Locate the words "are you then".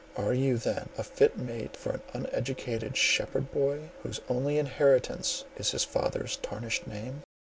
0.17-0.89